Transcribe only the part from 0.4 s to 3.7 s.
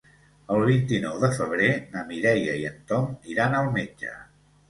El vint-i-nou de febrer na Mireia i en Tom iran